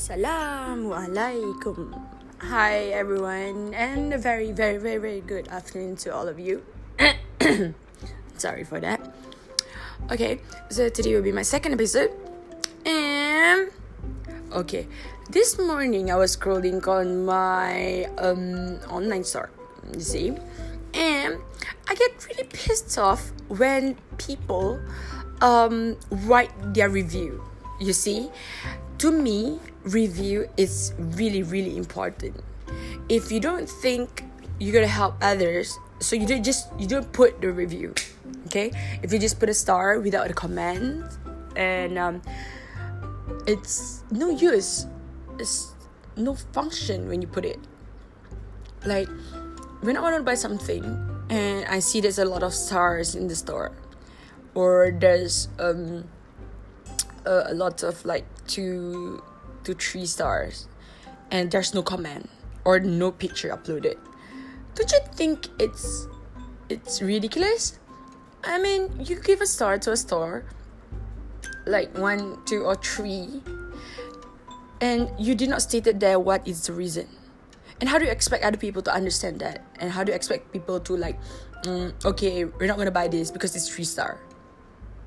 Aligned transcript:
Assalamualaikum. 0.00 1.92
Hi 2.40 2.88
everyone, 2.96 3.76
and 3.76 4.16
a 4.16 4.18
very, 4.18 4.48
very, 4.48 4.80
very, 4.80 4.96
very 4.96 5.20
good 5.20 5.44
afternoon 5.52 6.00
to 6.00 6.16
all 6.16 6.24
of 6.24 6.40
you. 6.40 6.64
Sorry 8.40 8.64
for 8.64 8.80
that. 8.80 8.96
Okay, 10.08 10.40
so 10.72 10.88
today 10.88 11.12
will 11.12 11.20
be 11.20 11.36
my 11.36 11.44
second 11.44 11.76
episode. 11.76 12.16
And 12.88 13.68
okay, 14.56 14.88
this 15.28 15.60
morning 15.60 16.08
I 16.08 16.16
was 16.16 16.32
scrolling 16.32 16.80
on 16.88 17.28
my 17.28 18.08
um 18.16 18.80
online 18.88 19.28
store, 19.28 19.52
you 19.92 20.00
see, 20.00 20.32
and 20.96 21.44
I 21.84 21.92
get 21.92 22.16
really 22.24 22.48
pissed 22.48 22.96
off 22.96 23.36
when 23.52 24.00
people 24.16 24.80
um 25.44 26.00
write 26.24 26.56
their 26.72 26.88
review. 26.88 27.44
You 27.76 27.92
see, 27.92 28.32
to 28.96 29.12
me, 29.12 29.60
review 29.84 30.48
is 30.56 30.92
really, 30.98 31.42
really 31.42 31.76
important. 31.76 32.42
If 33.08 33.32
you 33.32 33.40
don't 33.40 33.68
think 33.68 34.24
you're 34.58 34.74
gonna 34.74 34.86
help 34.86 35.16
others, 35.22 35.78
so 36.00 36.16
you 36.16 36.26
don't 36.26 36.44
just 36.44 36.68
you 36.78 36.86
don't 36.86 37.10
put 37.12 37.40
the 37.40 37.52
review, 37.52 37.94
okay? 38.46 38.70
If 39.02 39.12
you 39.12 39.18
just 39.18 39.40
put 39.40 39.48
a 39.48 39.54
star 39.54 40.00
without 40.00 40.30
a 40.30 40.34
comment, 40.34 41.04
and 41.56 41.98
um, 41.98 42.22
it's 43.46 44.04
no 44.10 44.30
use, 44.30 44.86
it's 45.38 45.72
no 46.16 46.34
function 46.52 47.08
when 47.08 47.22
you 47.22 47.28
put 47.28 47.44
it. 47.44 47.58
Like 48.84 49.08
when 49.80 49.96
I 49.96 50.00
want 50.00 50.16
to 50.16 50.22
buy 50.22 50.34
something 50.34 50.84
and 51.28 51.64
I 51.66 51.80
see 51.80 52.00
there's 52.00 52.18
a 52.18 52.24
lot 52.24 52.42
of 52.42 52.54
stars 52.54 53.14
in 53.14 53.28
the 53.28 53.36
store, 53.36 53.72
or 54.54 54.92
there's 54.92 55.48
um 55.58 56.04
uh, 57.26 57.44
a 57.46 57.54
lot 57.54 57.82
of 57.82 58.04
like 58.04 58.24
two 58.46 59.22
to 59.64 59.74
three 59.74 60.06
stars 60.06 60.68
and 61.30 61.50
there's 61.50 61.74
no 61.74 61.82
comment 61.82 62.28
or 62.64 62.80
no 62.80 63.10
picture 63.10 63.48
uploaded. 63.48 63.96
Don't 64.74 64.90
you 64.90 65.00
think 65.14 65.48
it's 65.58 66.06
it's 66.68 67.02
ridiculous? 67.02 67.78
I 68.44 68.58
mean 68.58 68.88
you 68.98 69.16
give 69.20 69.40
a 69.40 69.46
star 69.46 69.78
to 69.78 69.92
a 69.92 69.96
store 69.96 70.44
like 71.66 71.96
one 71.98 72.38
two 72.46 72.64
or 72.64 72.74
three 72.74 73.42
and 74.80 75.10
you 75.18 75.34
did 75.34 75.50
not 75.50 75.62
state 75.62 75.84
there 76.00 76.18
what 76.18 76.46
is 76.46 76.66
the 76.66 76.72
reason? 76.72 77.08
And 77.80 77.88
how 77.88 77.98
do 77.98 78.04
you 78.04 78.10
expect 78.10 78.44
other 78.44 78.58
people 78.58 78.82
to 78.82 78.92
understand 78.92 79.40
that? 79.40 79.64
And 79.78 79.90
how 79.90 80.04
do 80.04 80.12
you 80.12 80.16
expect 80.16 80.52
people 80.52 80.80
to 80.80 80.96
like 80.96 81.18
mm, 81.64 81.92
okay 82.04 82.44
we're 82.44 82.66
not 82.66 82.76
gonna 82.76 82.90
buy 82.90 83.08
this 83.08 83.30
because 83.30 83.54
it's 83.56 83.68
three 83.68 83.84
star 83.84 84.20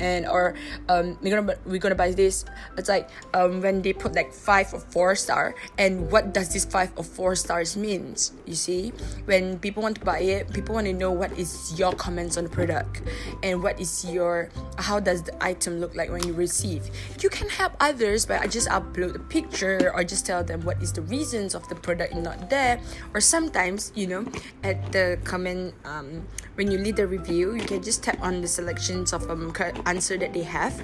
and 0.00 0.26
or 0.26 0.54
um 0.88 1.18
we're 1.22 1.34
gonna 1.34 1.54
we're 1.64 1.78
gonna 1.78 1.94
buy 1.94 2.12
this. 2.12 2.44
It's 2.76 2.88
like 2.88 3.08
um 3.34 3.60
when 3.60 3.82
they 3.82 3.92
put 3.92 4.14
like 4.14 4.32
five 4.32 4.72
or 4.72 4.80
four 4.80 5.14
star 5.14 5.54
and 5.78 6.10
what 6.10 6.32
does 6.32 6.52
this 6.52 6.64
five 6.64 6.92
or 6.96 7.04
four 7.04 7.34
stars 7.36 7.76
means? 7.76 8.32
You 8.46 8.54
see? 8.54 8.92
When 9.26 9.58
people 9.58 9.82
want 9.82 9.96
to 9.98 10.04
buy 10.04 10.20
it 10.20 10.52
people 10.52 10.74
want 10.74 10.86
to 10.86 10.92
know 10.92 11.10
what 11.10 11.32
is 11.38 11.78
your 11.78 11.92
comments 11.92 12.36
on 12.36 12.44
the 12.44 12.50
product 12.50 13.02
and 13.42 13.62
what 13.62 13.80
is 13.80 14.04
your 14.04 14.50
how 14.78 15.00
does 15.00 15.22
the 15.22 15.34
item 15.42 15.80
look 15.80 15.94
like 15.94 16.10
when 16.10 16.26
you 16.26 16.32
receive? 16.32 16.90
You 17.20 17.28
can 17.28 17.48
help 17.48 17.72
others 17.80 18.26
by 18.26 18.46
just 18.46 18.68
upload 18.68 19.14
a 19.14 19.18
picture 19.18 19.92
or 19.94 20.04
just 20.04 20.26
tell 20.26 20.44
them 20.44 20.62
what 20.62 20.82
is 20.82 20.92
the 20.92 21.02
reasons 21.02 21.54
of 21.54 21.68
the 21.68 21.74
product 21.74 22.14
not 22.14 22.50
there. 22.50 22.80
Or 23.14 23.20
sometimes 23.20 23.92
you 23.94 24.06
know 24.06 24.24
at 24.62 24.92
the 24.92 25.18
comment 25.24 25.74
um 25.84 26.26
when 26.54 26.70
you 26.70 26.78
leave 26.78 26.96
the 26.96 27.06
review 27.06 27.54
you 27.54 27.62
can 27.62 27.82
just 27.82 28.02
tap 28.02 28.18
on 28.20 28.40
the 28.40 28.48
selections 28.48 29.12
of 29.12 29.30
um 29.30 29.52
answer 29.88 30.16
that 30.18 30.32
they 30.32 30.44
have 30.44 30.76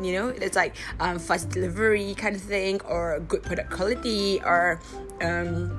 you 0.00 0.12
know? 0.12 0.28
It's 0.28 0.54
like 0.54 0.76
um, 1.00 1.18
fast 1.18 1.50
delivery 1.50 2.14
kind 2.14 2.36
of 2.36 2.42
thing 2.42 2.80
or 2.82 3.18
good 3.26 3.42
product 3.42 3.70
quality 3.70 4.40
or 4.46 4.78
um, 5.20 5.74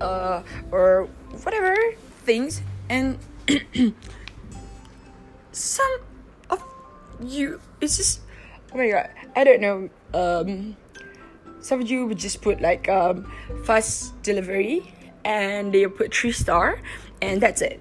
uh, 0.00 0.42
or 0.70 1.08
whatever 1.42 1.74
things. 2.22 2.62
And 2.88 3.18
some 5.52 5.98
of 6.50 6.62
you 7.20 7.60
it's 7.80 7.96
just 7.96 8.20
oh 8.72 8.78
my 8.78 8.88
god 8.88 9.10
i 9.36 9.44
don't 9.44 9.60
know 9.60 9.90
um, 10.14 10.76
some 11.60 11.80
of 11.80 11.90
you 11.90 12.06
would 12.06 12.18
just 12.18 12.42
put 12.42 12.60
like 12.60 12.88
um, 12.88 13.30
fast 13.64 14.20
delivery 14.22 14.92
and 15.24 15.72
they 15.72 15.86
put 15.86 16.14
three 16.14 16.32
star 16.32 16.80
and 17.20 17.40
that's 17.40 17.62
it. 17.62 17.80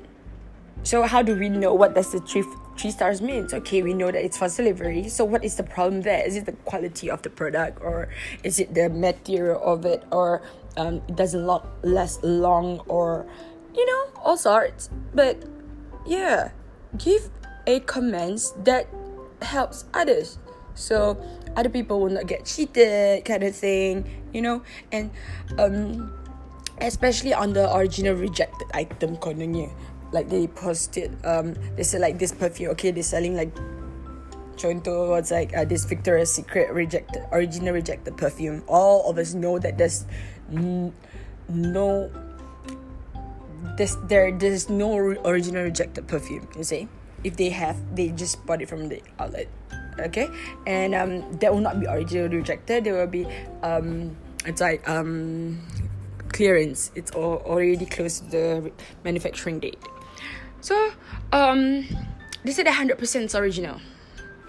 So 0.84 1.04
how 1.04 1.22
do 1.22 1.36
we 1.36 1.50
know 1.50 1.74
what 1.74 1.96
does 1.96 2.12
the 2.12 2.20
three 2.20 2.46
three 2.78 2.92
stars 2.92 3.22
means 3.22 3.54
okay 3.54 3.82
we 3.84 3.94
know 3.94 4.12
that 4.12 4.24
it's 4.24 4.38
fast 4.38 4.58
delivery. 4.58 5.08
So 5.10 5.26
what 5.26 5.44
is 5.44 5.56
the 5.56 5.64
problem 5.64 6.02
there? 6.02 6.26
Is 6.26 6.36
it 6.36 6.46
the 6.46 6.54
quality 6.66 7.10
of 7.10 7.22
the 7.22 7.30
product 7.30 7.82
or 7.82 8.10
is 8.44 8.60
it 8.60 8.74
the 8.74 8.90
material 8.90 9.62
of 9.62 9.86
it 9.86 10.04
or 10.12 10.42
um, 10.78 11.02
it 11.08 11.16
doesn't 11.16 11.46
lo- 11.46 11.68
last 11.84 12.24
long 12.24 12.80
or 12.88 13.26
you 13.76 13.86
know 13.86 14.22
all 14.22 14.38
sorts. 14.38 14.90
But 15.14 15.44
yeah 16.06 16.52
give 16.98 17.30
a 17.68 17.80
comments 17.82 18.52
that 18.64 18.88
helps 19.42 19.86
others. 19.94 20.38
So 20.74 21.22
other 21.56 21.70
people 21.70 22.00
will 22.00 22.10
not 22.12 22.28
get 22.28 22.46
cheated 22.46 23.26
kind 23.26 23.44
of 23.44 23.56
thing 23.56 24.10
you 24.34 24.42
know? 24.42 24.64
And 24.92 25.12
um 25.60 26.14
especially 26.82 27.34
on 27.34 27.54
the 27.54 27.70
original 27.76 28.16
rejected 28.16 28.68
item 28.74 29.16
kononnya 29.18 29.70
like 30.12 30.30
they 30.30 30.48
posted 30.48 31.16
um 31.26 31.56
they 31.76 31.84
said 31.84 32.02
like 32.02 32.20
this 32.20 32.32
perfume 32.32 32.72
okay 32.72 32.92
they're 32.92 33.04
selling 33.04 33.36
like 33.36 33.52
contoh 34.62 35.10
was 35.10 35.32
like 35.32 35.56
uh, 35.58 35.66
this 35.66 35.86
Victoria's 35.86 36.32
Secret 36.32 36.70
rejected 36.72 37.26
original 37.32 37.74
rejected 37.74 38.16
perfume. 38.16 38.64
All 38.68 39.10
of 39.10 39.18
us 39.18 39.34
know 39.34 39.58
that 39.58 39.78
there's 39.78 40.06
n- 40.54 40.94
no 41.50 42.12
there's 43.78 43.98
there 44.06 44.32
there's 44.32 44.70
no 44.70 44.98
original 45.26 45.64
rejected 45.64 46.08
perfume 46.08 46.48
you 46.56 46.64
see? 46.64 46.88
If 47.24 47.38
they 47.38 47.50
have 47.50 47.78
they 47.96 48.10
just 48.10 48.46
bought 48.46 48.62
it 48.62 48.70
from 48.70 48.90
the 48.90 49.02
outlet 49.20 49.48
okay? 50.00 50.30
And 50.68 50.94
um 50.94 51.26
that 51.40 51.54
will 51.54 51.62
not 51.62 51.80
be 51.80 51.88
originally 51.88 52.38
rejected 52.38 52.84
there 52.84 52.94
will 52.94 53.08
be 53.10 53.26
um 53.64 54.16
it's 54.46 54.62
like 54.62 54.88
um 54.88 55.62
clearance. 56.30 56.92
It's 56.96 57.12
all 57.12 57.44
already 57.46 57.86
close 57.86 58.20
to 58.20 58.30
the 58.30 58.72
manufacturing 59.04 59.60
date 59.60 59.82
so 60.62 60.92
um, 61.32 61.86
they 62.44 62.52
said 62.52 62.68
hundred 62.68 62.98
percent 62.98 63.34
original. 63.36 63.80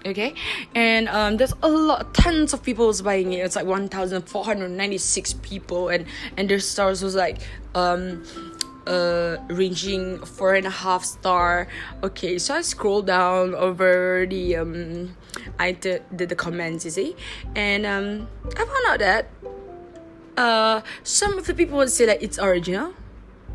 Okay, 0.05 0.35
and 0.75 1.07
um, 1.07 1.37
there's 1.37 1.53
a 1.63 1.69
lot, 1.69 2.13
tons 2.13 2.51
of 2.53 2.61
people 2.61 2.87
was 2.87 3.01
buying 3.01 3.31
it. 3.31 3.37
It's 3.37 3.55
like 3.55 3.65
one 3.65 3.87
thousand 3.87 4.23
four 4.23 4.43
hundred 4.43 4.71
ninety 4.71 4.97
six 4.97 5.31
people, 5.31 5.87
and 5.87 6.05
and 6.35 6.49
their 6.49 6.59
stars 6.59 7.01
was 7.01 7.15
like 7.15 7.39
um, 7.73 8.25
uh, 8.85 9.37
ranging 9.47 10.19
four 10.25 10.55
and 10.55 10.67
a 10.67 10.69
half 10.69 11.05
star. 11.05 11.67
Okay, 12.03 12.37
so 12.37 12.55
I 12.55 12.61
scroll 12.61 13.01
down 13.01 13.55
over 13.55 14.25
the 14.29 14.57
um, 14.57 15.15
I 15.57 15.71
did 15.71 16.03
the 16.11 16.35
comments, 16.35 16.83
you 16.83 16.91
see, 16.91 17.15
and 17.55 17.85
um, 17.85 18.27
I 18.57 18.65
found 18.65 18.85
out 18.89 18.99
that 18.99 19.27
uh, 20.35 20.81
some 21.03 21.37
of 21.37 21.47
the 21.47 21.53
people 21.53 21.77
would 21.77 21.91
say 21.91 22.05
that 22.05 22.21
it's 22.21 22.37
original 22.37 22.93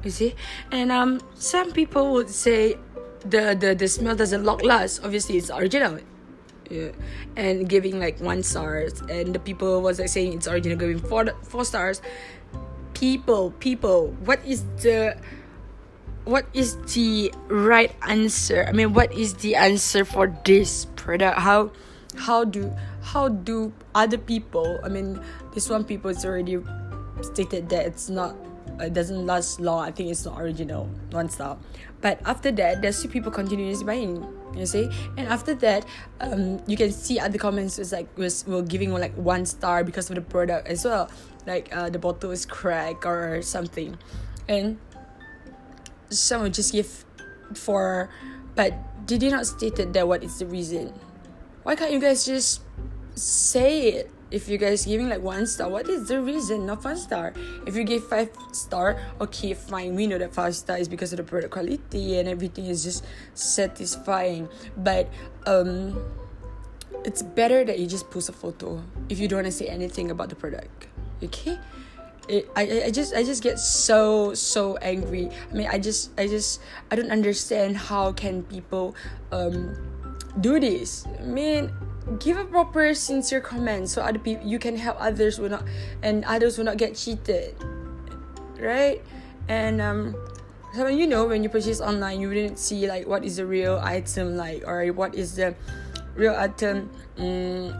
you 0.03 0.10
see? 0.10 0.34
And 0.70 0.92
um 0.92 1.20
some 1.34 1.72
people 1.72 2.12
would 2.12 2.28
say 2.31 2.78
the 3.20 3.56
the, 3.59 3.75
the 3.75 3.88
smell 3.88 4.16
doesn't 4.16 4.44
look 4.44 4.62
last. 4.62 5.04
Obviously 5.04 5.36
it's 5.36 5.50
original. 5.50 5.98
Yeah. 6.70 6.92
and 7.34 7.66
giving 7.66 7.98
like 7.98 8.20
one 8.20 8.42
stars. 8.42 9.00
And 9.09 9.34
the 9.34 9.38
people 9.38 9.81
was 9.81 9.98
like 9.98 10.09
saying 10.09 10.34
it's 10.34 10.47
original 10.47 10.76
giving 10.76 10.98
four 10.98 11.26
four 11.42 11.64
stars. 11.64 12.03
People 12.94 13.53
people 13.59 14.14
what 14.25 14.44
is 14.44 14.64
the 14.82 15.16
what 16.25 16.44
is 16.53 16.76
the 16.92 17.32
right 17.48 17.94
answer? 18.06 18.66
I 18.69 18.72
mean 18.72 18.92
what 18.92 19.12
is 19.12 19.34
the 19.41 19.56
answer 19.56 20.04
for 20.04 20.28
this 20.45 20.84
product? 20.97 21.39
How 21.39 21.72
how 22.18 22.45
do 22.45 22.74
how 23.00 23.28
do 23.28 23.72
other 23.95 24.18
people 24.18 24.78
i 24.84 24.89
mean 24.89 25.21
this 25.54 25.71
one 25.71 25.84
people 25.84 26.10
is 26.10 26.24
already 26.24 26.59
stated 27.22 27.68
that 27.68 27.86
it's 27.86 28.09
not 28.09 28.36
it 28.80 28.95
doesn't 28.95 29.27
last 29.27 29.60
long. 29.60 29.86
I 29.86 29.91
think 29.91 30.10
it's 30.10 30.25
not 30.25 30.41
original, 30.41 30.89
one 31.10 31.28
star. 31.28 31.59
But 32.01 32.21
after 32.25 32.51
that, 32.53 32.80
there's 32.83 33.03
two 33.03 33.09
people 33.09 33.30
continuously 33.30 33.84
buying. 33.84 34.27
You 34.57 34.65
see, 34.65 34.89
and 35.16 35.28
after 35.28 35.54
that, 35.57 35.84
um, 36.21 36.63
you 36.66 36.77
can 36.77 36.91
see 36.91 37.21
other 37.21 37.36
comments 37.36 37.78
is 37.78 37.92
like 37.92 38.09
was 38.16 38.47
were 38.47 38.63
giving 38.63 38.92
like 38.92 39.15
one 39.15 39.45
star 39.45 39.84
because 39.84 40.09
of 40.09 40.16
the 40.16 40.22
product 40.22 40.66
as 40.69 40.84
well, 40.84 41.10
like 41.47 41.69
uh, 41.71 41.91
the 41.91 41.98
bottle 41.98 42.30
is 42.30 42.47
cracked 42.47 43.04
or 43.04 43.42
something, 43.42 43.98
and 44.48 44.78
some 46.09 46.42
would 46.42 46.54
just 46.54 46.72
give 46.72 47.04
for, 47.54 48.09
but 48.54 48.72
did 49.07 49.22
you 49.22 49.31
not 49.31 49.47
stated 49.47 49.92
that 49.92 50.09
what 50.09 50.22
is 50.22 50.39
the 50.39 50.47
reason. 50.47 50.92
Why 51.63 51.77
can't 51.77 51.92
you 51.92 52.01
guys 52.01 52.24
just 52.24 52.63
say 53.15 53.89
it? 53.89 54.10
If 54.30 54.48
you 54.48 54.59
guys 54.59 54.84
giving 54.84 55.09
like 55.09 55.22
one 55.22 55.47
star 55.47 55.69
what 55.69 55.89
is 55.89 56.09
the 56.09 56.21
reason 56.21 56.66
not 56.66 56.83
five 56.83 56.98
star 56.98 57.33
if 57.66 57.77
you 57.77 57.84
give 57.84 58.07
five 58.09 58.28
star 58.53 59.01
okay 59.21 59.54
fine 59.54 59.95
we 59.95 60.07
know 60.07 60.19
that 60.19 60.34
five 60.34 60.54
star 60.54 60.77
is 60.77 60.89
because 60.89 61.13
of 61.13 61.16
the 61.16 61.25
product 61.25 61.53
quality 61.53 62.19
and 62.19 62.28
everything 62.28 62.66
is 62.66 62.84
just 62.84 63.04
satisfying 63.34 64.48
but 64.77 65.09
um 65.47 65.98
it's 67.04 67.22
better 67.22 67.65
that 67.65 67.78
you 67.78 67.86
just 67.86 68.10
post 68.10 68.28
a 68.28 68.33
photo 68.33 68.83
if 69.09 69.19
you 69.19 69.28
don't 69.28 69.39
want 69.39 69.47
to 69.47 69.53
say 69.53 69.66
anything 69.66 70.10
about 70.10 70.28
the 70.28 70.36
product. 70.36 70.86
Okay? 71.22 71.59
It, 72.28 72.51
I, 72.54 72.83
I 72.86 72.91
just 72.91 73.15
I 73.15 73.24
just 73.24 73.42
get 73.42 73.59
so 73.59 74.34
so 74.34 74.77
angry. 74.78 75.31
I 75.51 75.54
mean 75.54 75.69
I 75.69 75.78
just 75.78 76.13
I 76.21 76.27
just 76.27 76.60
I 76.91 76.97
don't 76.97 77.10
understand 77.10 77.77
how 77.77 78.13
can 78.13 78.42
people 78.45 78.95
um 79.33 79.72
do 80.41 80.60
this. 80.60 81.07
I 81.07 81.24
mean 81.24 81.72
give 82.19 82.37
a 82.37 82.45
proper 82.45 82.95
sincere 82.95 83.41
comment 83.41 83.89
so 83.89 84.03
other 84.03 84.19
people 84.19 84.47
you 84.47 84.59
can 84.59 84.77
help 84.77 84.97
others 85.01 85.39
will 85.39 85.51
not 85.51 85.65
and 86.03 86.25
others 86.25 86.59
will 86.59 86.65
not 86.65 86.77
get 86.77 86.97
cheated. 86.97 87.55
Right? 88.59 89.03
And 89.49 89.81
um 89.81 90.16
so 90.75 90.87
you 90.87 91.07
know 91.07 91.25
when 91.27 91.43
you 91.43 91.49
purchase 91.49 91.81
online 91.81 92.21
you 92.21 92.28
wouldn't 92.28 92.59
see 92.59 92.87
like 92.87 93.07
what 93.07 93.25
is 93.25 93.37
the 93.37 93.47
real 93.47 93.81
item 93.83 94.37
like 94.37 94.63
or 94.66 94.87
what 94.93 95.15
is 95.15 95.34
the 95.34 95.55
real 96.15 96.34
item 96.37 96.91
um, 97.19 97.75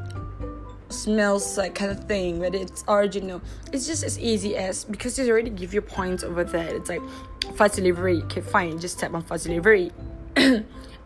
smells 0.89 1.59
like 1.59 1.75
kind 1.75 1.91
of 1.91 2.05
thing 2.05 2.39
whether 2.39 2.57
it's 2.57 2.85
original 2.89 3.43
it's 3.73 3.87
just 3.87 4.03
as 4.03 4.19
easy 4.19 4.57
as 4.57 4.85
because 4.85 5.17
they 5.17 5.31
already 5.31 5.51
give 5.51 5.75
you 5.75 5.83
points 5.83 6.25
over 6.25 6.45
there 6.45 6.75
it's 6.75 6.89
like 6.89 7.03
fast 7.57 7.77
delivery 7.77 8.23
okay 8.23 8.41
fine 8.41 8.79
just 8.81 8.99
tap 8.99 9.13
on 9.13 9.23
fast 9.23 9.45
delivery 9.45 9.93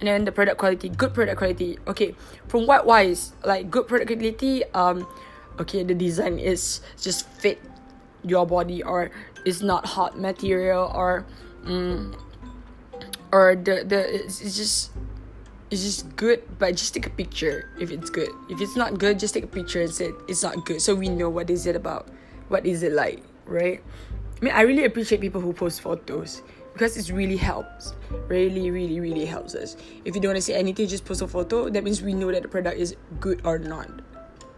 and 0.03 0.11
then 0.11 0.25
the 0.27 0.33
product 0.35 0.59
quality 0.59 0.91
good 0.91 1.15
product 1.15 1.39
quality. 1.39 1.79
Okay 1.87 2.15
from 2.51 2.67
what 2.67 2.85
wise 2.85 3.39
like 3.47 3.71
good 3.71 3.87
product 3.87 4.11
quality 4.11 4.67
um 4.75 5.07
okay 5.63 5.87
the 5.87 5.95
design 5.95 6.43
is 6.43 6.83
just 6.99 7.31
fit 7.39 7.63
your 8.27 8.45
body 8.45 8.83
or 8.83 9.15
it's 9.47 9.63
not 9.63 9.87
hot 9.87 10.19
material 10.19 10.91
or 10.91 11.25
um, 11.65 12.19
or 13.31 13.55
the 13.55 13.87
the 13.87 14.03
it's, 14.03 14.43
it's 14.43 14.57
just 14.59 14.91
it's 15.71 15.87
just 15.87 16.11
good 16.19 16.43
but 16.59 16.75
just 16.75 16.95
take 16.95 17.07
a 17.07 17.15
picture 17.15 17.71
if 17.79 17.95
it's 17.95 18.11
good. 18.11 18.29
If 18.51 18.61
it's 18.61 18.75
not 18.75 18.99
good 18.99 19.23
just 19.23 19.35
take 19.35 19.45
a 19.45 19.55
picture 19.55 19.83
and 19.83 19.95
say 19.95 20.11
it's 20.27 20.43
not 20.43 20.67
good. 20.67 20.83
So 20.83 20.99
we 20.99 21.09
know 21.09 21.31
what 21.31 21.49
is 21.49 21.67
it 21.71 21.77
about 21.77 22.11
what 22.49 22.67
is 22.67 22.83
it 22.83 22.91
like 22.93 23.23
right? 23.47 23.79
I 23.79 24.45
mean 24.45 24.55
i 24.55 24.63
really 24.63 24.85
appreciate 24.85 25.21
people 25.21 25.41
who 25.41 25.53
post 25.53 25.81
photos 25.81 26.43
because 26.73 26.97
it 26.97 27.13
really 27.13 27.37
helps. 27.37 27.95
Really 28.29 28.71
really 28.71 29.01
really 29.01 29.25
helps 29.25 29.55
us. 29.55 29.77
If 30.05 30.15
you 30.15 30.21
don't 30.21 30.31
want 30.31 30.39
to 30.39 30.43
say 30.43 30.55
anything 30.55 30.89
just 30.89 31.05
post 31.05 31.23
a 31.23 31.29
photo. 31.29 31.69
That 31.69 31.85
means 31.85 32.03
we 32.03 32.15
know 32.15 32.33
that 32.33 32.43
the 32.43 32.49
product 32.49 32.79
is 32.79 32.97
good 33.21 33.43
or 33.45 33.59
not. 33.59 33.91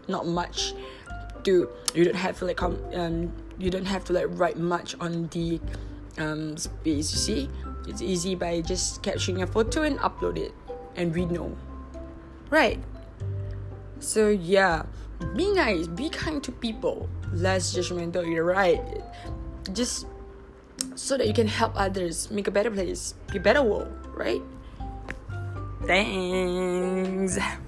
Not 0.07 0.27
much 0.27 0.73
to 1.43 1.69
you 1.93 2.05
don't 2.05 2.15
have 2.15 2.39
to 2.39 2.45
like 2.45 2.57
come 2.57 2.81
um 2.93 3.31
you 3.59 3.69
don't 3.69 3.85
have 3.85 4.03
to 4.05 4.13
like 4.13 4.25
write 4.29 4.57
much 4.57 4.95
on 4.99 5.27
the 5.29 5.59
um 6.17 6.57
space 6.57 7.11
you 7.11 7.19
see? 7.19 7.49
It's 7.87 8.01
easy 8.01 8.33
by 8.33 8.61
just 8.61 9.03
capturing 9.03 9.43
a 9.43 9.47
photo 9.47 9.83
and 9.83 9.99
upload 9.99 10.37
it. 10.37 10.53
And 10.95 11.13
we 11.13 11.25
know. 11.25 11.55
Right. 12.49 12.79
So 13.99 14.29
yeah. 14.29 14.83
Be 15.35 15.51
nice. 15.53 15.87
Be 15.87 16.09
kind 16.09 16.43
to 16.43 16.51
people. 16.51 17.09
Less 17.31 17.75
judgmental. 17.75 18.25
You're 18.27 18.45
right. 18.45 18.81
Just 19.73 20.07
so 20.95 21.17
that 21.17 21.27
you 21.27 21.33
can 21.33 21.47
help 21.47 21.73
others 21.75 22.31
make 22.31 22.47
a 22.47 22.51
better 22.51 22.71
place 22.71 23.13
be 23.31 23.37
a 23.37 23.41
better 23.41 23.61
world 23.61 23.91
right? 24.15 24.41
Thanks 25.85 27.37